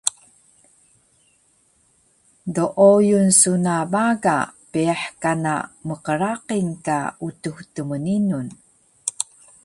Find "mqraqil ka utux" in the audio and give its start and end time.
5.87-7.57